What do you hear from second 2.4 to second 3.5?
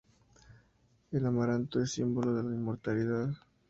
la inmortalidad.